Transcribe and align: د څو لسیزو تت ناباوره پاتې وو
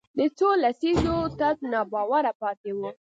د 0.17 0.19
څو 0.37 0.49
لسیزو 0.63 1.15
تت 1.39 1.57
ناباوره 1.71 2.31
پاتې 2.41 2.71
وو 2.77 2.89